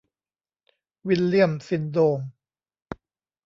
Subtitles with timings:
[1.07, 2.19] วิลเลี่ยมซินโดม